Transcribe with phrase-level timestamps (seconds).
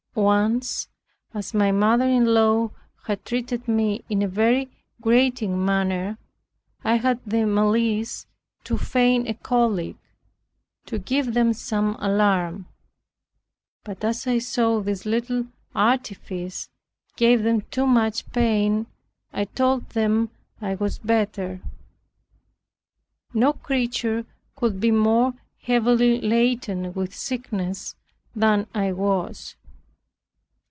[0.13, 0.89] Once,
[1.33, 2.69] as my mother in law
[3.05, 6.17] had treated me in a very grating manner,
[6.83, 8.27] I had the malice
[8.65, 9.95] to feign a cholic,
[10.87, 12.65] to give them some alarm;
[13.85, 16.67] but as I saw this little artifice
[17.15, 18.87] gave them too much pain,
[19.31, 20.29] I told them
[20.59, 21.61] I was better.
[23.33, 24.25] No creature
[24.57, 27.95] could be more heavily laden with sickness
[28.35, 29.55] than I was.